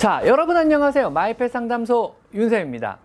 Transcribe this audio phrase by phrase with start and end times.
[0.00, 1.10] 자, 여러분 안녕하세요.
[1.10, 2.96] 마이펫 상담소 윤쌤입니다.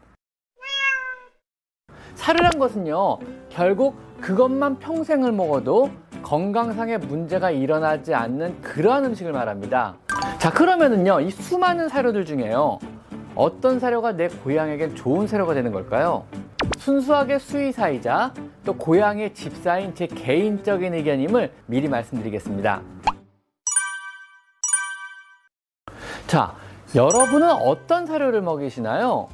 [2.13, 3.17] 사료란 것은요,
[3.49, 5.91] 결국 그것만 평생을 먹어도
[6.23, 9.97] 건강상의 문제가 일어나지 않는 그러한 음식을 말합니다.
[10.37, 12.79] 자, 그러면은요, 이 수많은 사료들 중에요,
[13.35, 16.25] 어떤 사료가 내 고양에겐 좋은 사료가 되는 걸까요?
[16.77, 18.33] 순수하게 수의사이자
[18.63, 22.81] 또 고양이의 집사인 제 개인적인 의견임을 미리 말씀드리겠습니다.
[26.27, 26.55] 자,
[26.95, 29.27] 여러분은 어떤 사료를 먹이시나요?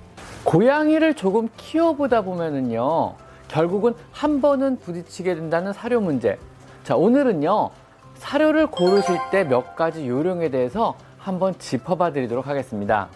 [0.44, 3.14] 고양이를 조금 키워보다 보면은요,
[3.48, 6.40] 결국은 한 번은 부딪히게 된다는 사료 문제.
[6.84, 7.70] 자, 오늘은요,
[8.16, 13.10] 사료를 고르실 때 몇 가지 요령에 대해서 한번 짚어봐 드리도록 하겠습니다.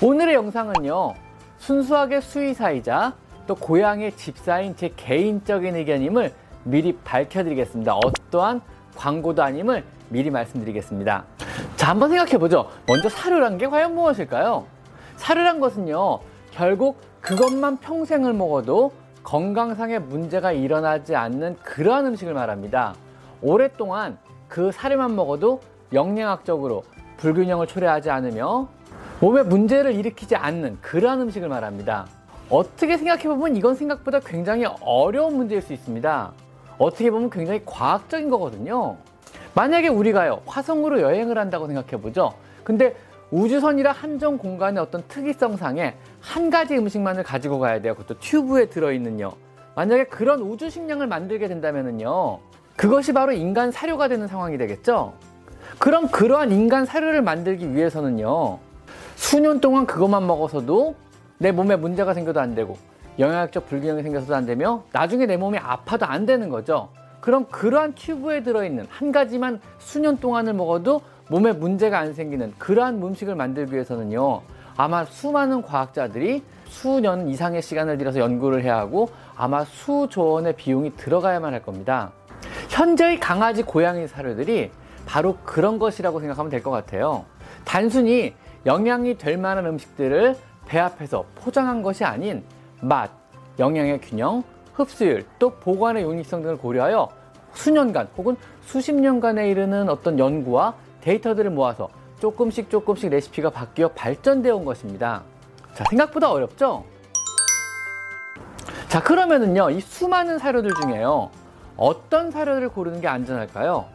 [0.00, 1.14] 오늘의 영상은요,
[1.58, 3.14] 순수하게 수의사이자
[3.48, 6.32] 또 고양이의 집사인 제 개인적인 의견임을
[6.62, 7.96] 미리 밝혀드리겠습니다.
[7.96, 8.60] 어떠한
[8.94, 11.24] 광고도 아님을 미리 말씀드리겠습니다.
[11.84, 12.70] 자, 한번 생각해 보죠.
[12.86, 14.64] 먼저 사료란 게 과연 무엇일까요?
[15.16, 16.20] 사료란 것은요,
[16.50, 18.90] 결국 그것만 평생을 먹어도
[19.22, 22.94] 건강상의 문제가 일어나지 않는 그러한 음식을 말합니다.
[23.42, 24.16] 오랫동안
[24.48, 25.60] 그 사료만 먹어도
[25.92, 26.84] 영양학적으로
[27.18, 28.66] 불균형을 초래하지 않으며
[29.20, 32.06] 몸에 문제를 일으키지 않는 그러한 음식을 말합니다.
[32.48, 36.32] 어떻게 생각해보면 이건 생각보다 굉장히 어려운 문제일 수 있습니다.
[36.78, 38.96] 어떻게 보면 굉장히 과학적인 거거든요.
[39.54, 42.34] 만약에 우리가요, 화성으로 여행을 한다고 생각해 보죠.
[42.64, 42.96] 근데
[43.30, 47.94] 우주선이라 한정 공간의 어떤 특이성상에 한 가지 음식만을 가지고 가야 돼요.
[47.94, 49.32] 그것도 튜브에 들어있는요.
[49.76, 52.38] 만약에 그런 우주 식량을 만들게 된다면요.
[52.76, 55.14] 그것이 바로 인간 사료가 되는 상황이 되겠죠?
[55.78, 58.58] 그럼 그러한 인간 사료를 만들기 위해서는요.
[59.16, 60.94] 수년 동안 그것만 먹어서도
[61.38, 62.76] 내 몸에 문제가 생겨도 안 되고
[63.18, 66.88] 영양학적 불균형이 생겨서도 안 되며 나중에 내 몸이 아파도 안 되는 거죠.
[67.24, 73.34] 그럼 그러한 튜브에 들어있는 한 가지만 수년 동안을 먹어도 몸에 문제가 안 생기는 그러한 음식을
[73.34, 74.42] 만들기 위해서는요.
[74.76, 81.54] 아마 수많은 과학자들이 수년 이상의 시간을 들여서 연구를 해야 하고 아마 수조 원의 비용이 들어가야만
[81.54, 82.12] 할 겁니다.
[82.68, 84.70] 현재의 강아지, 고양이 사료들이
[85.06, 87.24] 바로 그런 것이라고 생각하면 될 것 같아요.
[87.64, 88.34] 단순히
[88.66, 90.36] 영양이 될 만한 음식들을
[90.66, 92.44] 배합해서 포장한 것이 아닌
[92.82, 93.10] 맛,
[93.58, 97.08] 영양의 균형, 흡수율, 또 보관의 용이성 등을 고려하여
[97.54, 101.88] 수년간 혹은 수십 년간에 이르는 어떤 연구와 데이터들을 모아서
[102.20, 105.22] 조금씩 조금씩 레시피가 바뀌어 발전되어 온 것입니다.
[105.74, 106.84] 자, 생각보다 어렵죠?
[108.88, 111.30] 자, 그러면은요, 이 수많은 사료들 중에요,
[111.76, 113.86] 어떤 사료를 고르는 게 안전할까요?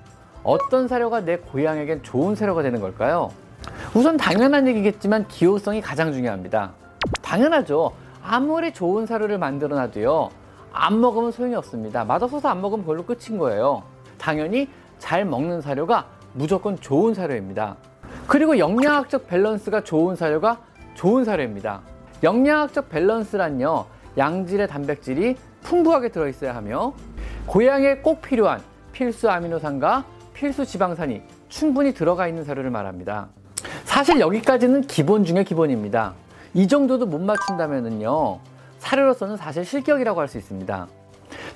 [0.44, 3.31] 어떤 사료가 내 고양에겐 좋은 사료가 되는 걸까요?
[3.94, 6.72] 우선 당연한 얘기겠지만 기호성이 가장 중요합니다.
[7.22, 7.94] 당연하죠.
[8.22, 10.29] 아무리 좋은 사료를 만들어 놔도요,
[10.72, 12.06] 안 먹으면 소용이 없습니다.
[12.06, 13.84] 맛없어서 안 먹으면 별로 끝인 거예요.
[14.18, 17.75] 당연히 잘 먹는 사료가 무조건 좋은 사료입니다.
[18.28, 20.59] 그리고 영양학적 밸런스가 좋은 사료가
[20.96, 21.81] 좋은 사료입니다.
[22.22, 23.85] 영양학적 밸런스란요,
[24.18, 26.94] 양질의 단백질이 풍부하게 들어있어야 하며,
[27.46, 30.03] 고양이에 꼭 필요한 필수 아미노산과
[30.34, 33.30] 필수 지방산이 충분히 들어가 있는 사료를 말합니다.
[33.86, 36.13] 사실 여기까지는 기본 중의 기본입니다.
[36.53, 38.40] 이 정도도 못 맞춘다면요,
[38.79, 40.88] 사료로서는 사실 실격이라고 할 수 있습니다.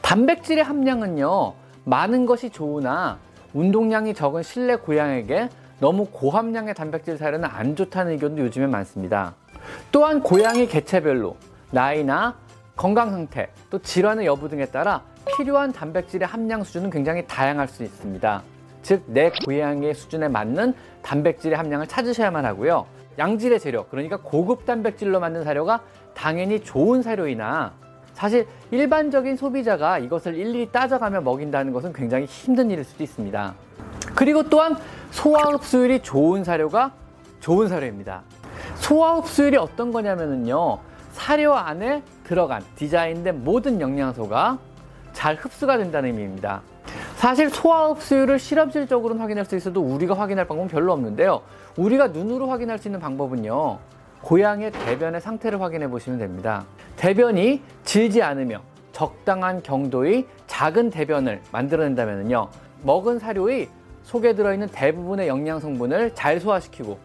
[0.01, 1.53] 단백질의 함량은요,
[1.85, 3.17] 많은 것이 좋으나
[3.53, 9.35] 운동량이 적은 실내 고양에게 너무 고함량의 단백질 사료는 안 좋다는 의견도 요즘에 많습니다.
[9.91, 11.35] 또한 고양이 개체별로
[11.72, 12.35] 나이나
[12.75, 18.44] 건강 상태, 또 질환의 여부 등에 따라 필요한 단백질의 함량 수준은 굉장히 다양할 수 있습니다.
[18.81, 22.85] 즉, 내 고양이의 수준에 맞는 단백질의 함량을 찾으셔야만 하고요.
[23.18, 25.81] 양질의 재료, 그러니까 고급 단백질로 만든 사료가
[26.13, 27.74] 당연히 좋은 사료이나
[28.13, 33.53] 사실 일반적인 소비자가 이것을 일일이 따져가며 먹인다는 것은 굉장히 힘든 일일 수도 있습니다.
[34.16, 34.78] 그리고 또한
[35.12, 36.91] 소화 흡수율이 좋은 사료가
[37.40, 38.22] 좋은 사료입니다.
[38.75, 40.80] 소화 흡수율이 어떤 거냐면요.
[41.12, 44.59] 사료 안에 들어간 디자인된 모든 영양소가
[45.12, 46.62] 잘 흡수가 된다는 의미입니다.
[47.16, 51.41] 사실 소화 흡수율을 실험실적으로는 확인할 수 있어도 우리가 확인할 방법은 별로 없는데요.
[51.78, 53.79] 우리가 눈으로 확인할 수 있는 방법은요.
[54.21, 56.65] 고양이의 대변의 상태를 확인해 보시면 됩니다.
[56.95, 58.62] 대변이 질지 않으며
[58.92, 62.47] 적당한 경도의 작은 대변을 만들어낸다면요.
[62.83, 63.69] 먹은 사료의
[64.03, 66.97] 속에 들어있는 대부분의 영양 성분을 잘 소화시키고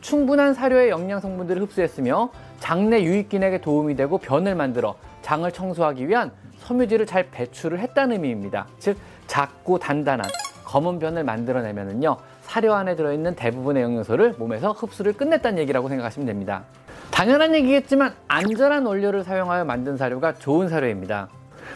[0.00, 2.30] 충분한 사료의 영양 성분들을 흡수했으며
[2.60, 8.66] 장내 유익균에게 도움이 되고 변을 만들어 장을 청소하기 위한 섬유질을 잘 배출을 했다는 의미입니다.
[8.78, 8.96] 즉
[9.26, 10.28] 작고 단단한
[10.64, 12.16] 검은 변을 만들어내면은요
[12.46, 16.62] 사료 안에 들어있는 대부분의 영양소를 몸에서 흡수를 끝냈다는 얘기라고 생각하시면 됩니다.
[17.10, 21.28] 당연한 얘기겠지만 안전한 원료를 사용하여 만든 사료가 좋은 사료입니다.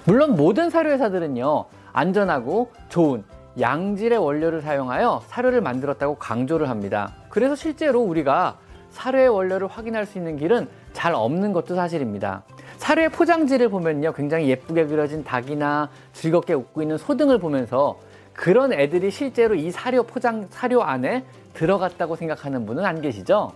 [0.04, 3.24] 물론 모든 사료 회사들은요 안전하고 좋은
[3.58, 7.14] 양질의 원료를 사용하여 사료를 만들었다고 강조를 합니다.
[7.30, 8.56] 그래서 실제로 우리가
[8.90, 12.44] 사료의 원료를 확인할 수 있는 길은 잘 없는 것도 사실입니다.
[12.78, 14.12] 사료의 포장지를 보면요.
[14.12, 17.98] 굉장히 예쁘게 그려진 닭이나 즐겁게 웃고 있는 소 등을 보면서
[18.40, 23.52] 그런 애들이 실제로 이 사료 포장, 사료 안에 들어갔다고 생각하는 분은 안 계시죠?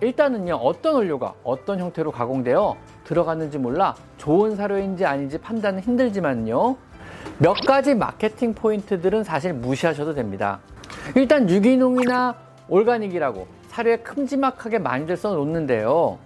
[0.00, 6.76] 일단은요, 어떤 원료가 어떤 형태로 가공되어 들어갔는지 몰라 좋은 사료인지 아닌지 판단은 힘들지만요.
[7.38, 10.60] 몇 가지 마케팅 포인트들은 사실 무시하셔도 됩니다.
[11.16, 12.36] 일단 유기농이나
[12.68, 16.16] 올가닉이라고 사료에 큼지막하게 많이들 써놓는데요.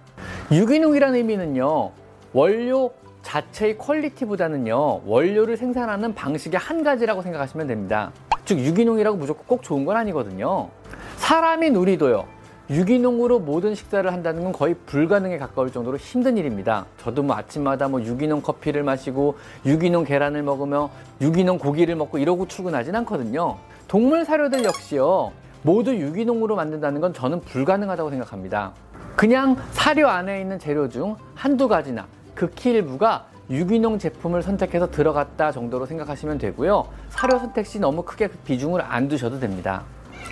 [0.52, 1.92] 유기농이라는 의미는요,
[2.34, 2.92] 원료
[3.28, 8.10] 자체의 퀄리티보다는요, 원료를 생산하는 방식의 한 가지라고 생각하시면 됩니다.
[8.46, 10.70] 즉, 유기농이라고 무조건 꼭 좋은 건 아니거든요.
[11.16, 12.24] 사람인 우리도요,
[12.70, 16.86] 유기농으로 모든 식사를 한다는 건 거의 불가능에 가까울 정도로 힘든 일입니다.
[17.02, 19.36] 저도 뭐 아침마다 뭐 유기농 커피를 마시고
[19.66, 20.88] 유기농 계란을 먹으며
[21.20, 23.58] 유기농 고기를 먹고 이러고 출근하진 않거든요.
[23.88, 25.32] 동물 사료들 역시요.
[25.62, 28.72] 모두 유기농으로 만든다는 건 저는 불가능하다고 생각합니다.
[29.16, 32.06] 그냥 사료 안에 있는 재료 중 한두 가지나
[32.38, 36.86] 극히 일부가 유기농 제품을 선택해서 들어갔다 정도로 생각하시면 되고요.
[37.08, 39.82] 사료 선택 시 너무 크게 비중을 안 두셔도 됩니다.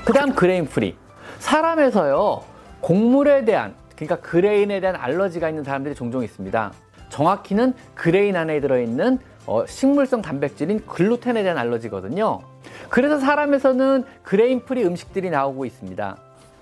[0.05, 0.97] 그 다음 grain free.
[1.41, 2.43] 사람에서요,
[2.81, 6.73] 곡물에 대한, 그러니까 grain에 대한 알러지가 있는 사람들이 종종 있습니다.
[7.09, 12.41] 정확히는 grain 안에 들어있는 어, 식물성 단백질인 글루텐에 대한 알러지거든요.
[12.89, 16.17] 그래서 사람에서는 grain free 음식들이 나오고 있습니다.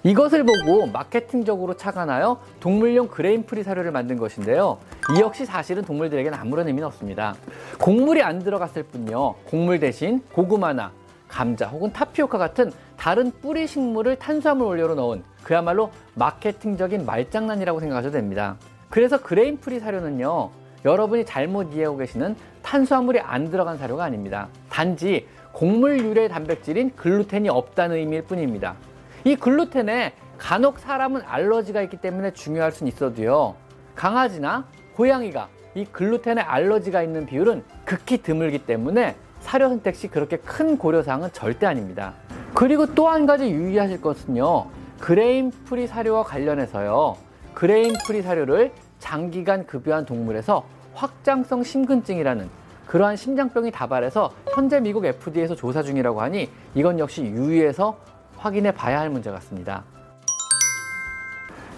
[0.05, 4.79] 이것을 보고 마케팅적으로 착안하여 동물용 grain free 사료를 만든 것인데요.
[5.17, 7.35] 이 역시 사실은 동물들에게는 아무런 의미는 없습니다.
[7.81, 9.35] 곡물이 안 들어갔을 뿐요.
[9.47, 10.93] 곡물 대신 고구마나
[11.27, 18.57] 감자 혹은 타피오카 같은 다른 뿌리 식물을 탄수화물 원료로 넣은 그야말로 마케팅적인 말장난이라고 생각하셔도 됩니다.
[18.91, 20.51] 그래서 grain free 사료는요.
[20.85, 24.49] 여러분이 잘못 이해하고 계시는 탄수화물이 안 들어간 사료가 아닙니다.
[24.69, 28.77] 단지 곡물 유래 단백질인 글루텐이 없다는 의미일 뿐입니다.
[29.25, 33.55] 이 글루텐에 간혹 사람은 알러지가 있기 때문에 중요할 수는 있어도요.
[33.95, 34.67] 강아지나
[34.97, 41.31] 고양이가 이 글루텐에 알러지가 있는 비율은 극히 드물기 때문에 사료 선택 시 그렇게 큰 고려사항은
[41.33, 42.15] 절대 아닙니다.
[42.53, 44.67] 그리고 또 한 가지 유의하실 것은요.
[45.01, 47.17] grain free 사료와 관련해서요.
[47.55, 52.49] grain free 사료를 장기간 급여한 동물에서 확장성 심근증이라는
[52.87, 57.97] 그러한 심장병이 다발해서 현재 미국 FDA에서 조사 중이라고 하니 이건 역시 유의해서
[58.37, 59.85] 확인해 봐야 할 문제 같습니다.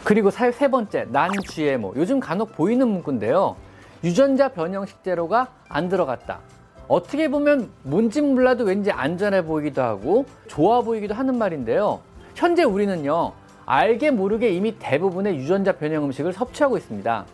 [0.05, 1.95] 그리고 세 번째, non GMO.
[1.97, 3.57] 요즘 간혹 보이는 문구인데요.
[4.05, 6.39] 유전자 변형 식재료가 안 들어갔다.
[6.87, 12.01] 어떻게 보면 뭔지 몰라도 왠지 안전해 보이기도 하고 좋아 보이기도 하는 말인데요.
[12.37, 13.33] 현재 우리는요,
[13.65, 17.25] 알게 모르게 이미 대부분의 유전자 변형 음식을 섭취하고 있습니다.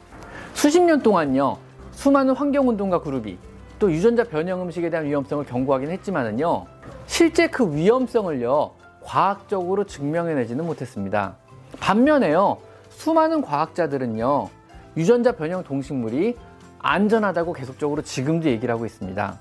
[0.55, 1.59] 수십 년 동안요,
[1.91, 3.37] 수많은 환경운동가 그룹이
[3.79, 6.65] 또 유전자 변형 음식에 대한 위험성을 경고하긴 했지만은요,
[7.07, 8.71] 실제 그 위험성을요,
[9.05, 11.37] 과학적으로 증명해내지는 못했습니다.
[11.81, 12.59] 반면에요,
[12.91, 14.49] 수많은 과학자들은요,
[14.97, 16.37] 유전자 변형 동식물이
[16.79, 19.39] 안전하다고 계속적으로 지금도 얘기를 하고 있습니다.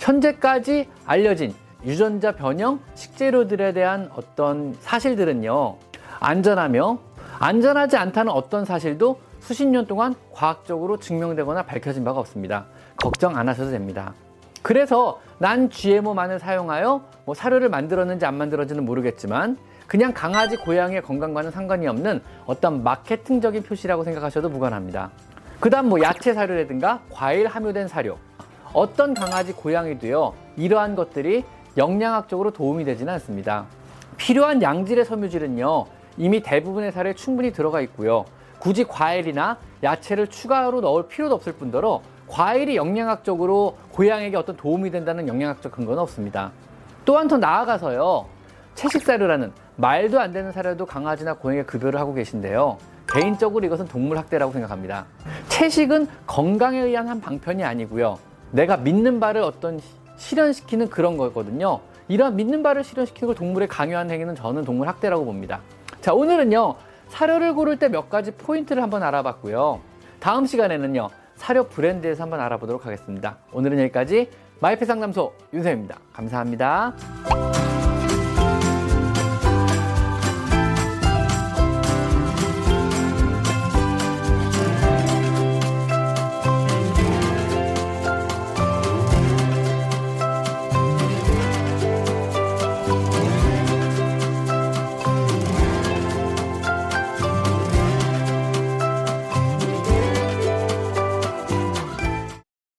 [0.00, 5.76] 현재까지 알려진 유전자 변형 식재료들에 대한 어떤 사실들은요,
[6.20, 6.98] 안전하며
[7.38, 12.66] 안전하지 않다는 어떤 사실도 수십 년 동안 과학적으로 증명되거나 밝혀진 바가 없습니다.
[12.96, 14.14] 걱정 안 하셔도 됩니다.
[14.62, 19.56] 그래서 난 GMO만을 사용하여 뭐 사료를 만들었는지 안 만들었는지는 모르겠지만
[19.86, 25.10] 그냥 강아지, 고양이의 건강과는 상관이 없는 어떤 마케팅적인 표시라고 생각하셔도 무관합니다.
[25.60, 28.16] 그 다음 뭐 야채 사료라든가 과일 함유된 사료
[28.72, 31.44] 어떤 강아지 고양이도요 이러한 것들이
[31.76, 33.66] 영양학적으로 도움이 되지는 않습니다
[34.16, 38.24] 필요한 양질의 섬유질은요 이미 대부분의 사료에 충분히 들어가 있고요
[38.60, 45.72] 굳이 과일이나 야채를 추가로 넣을 필요도 없을 뿐더러 과일이 영양학적으로 고양이에게 어떤 도움이 된다는 영양학적
[45.72, 46.52] 근거는 없습니다
[47.04, 48.26] 또한 더 나아가서요
[48.74, 54.52] 채식 사료라는 말도 안 되는 사료도 강아지나 고양이에 급여를 하고 계신데요 개인적으로 이것은 동물 학대라고
[54.52, 55.06] 생각합니다.
[55.48, 58.18] 채식은 건강에 의한 한 방편이 아니고요.
[58.50, 59.80] 내가 믿는 바를 어떤
[60.18, 61.80] 실현시키는 그런 거거든요.
[62.08, 65.60] 이런 믿는 바를 실현시키는 걸 동물에 강요하는 행위는 저는 동물 학대라고 봅니다.
[66.02, 66.74] 자, 오늘은요.
[67.08, 69.80] 사료를 고를 때 몇 가지 포인트를 한번 알아봤고요.
[70.20, 71.08] 다음 시간에는요.
[71.38, 73.38] 사료 브랜드에서 한번 알아보도록 하겠습니다.
[73.52, 74.28] 오늘은 여기까지
[74.60, 75.98] 마이페 상담소 윤세입니다.
[76.12, 77.57] 감사합니다.